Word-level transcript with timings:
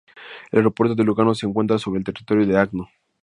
El 0.51 0.57
aeropuerto 0.57 0.95
de 0.95 1.03
Lugano 1.03 1.35
se 1.35 1.45
encuentra 1.45 1.77
sobre 1.77 1.99
el 1.99 2.03
territorio 2.03 2.47
de 2.47 2.57
Agno. 2.57 2.89